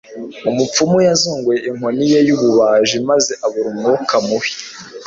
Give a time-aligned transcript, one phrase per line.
[0.49, 4.49] umupfumu yazunguye inkoni ye y'ubumaji maze abura umwuka mubi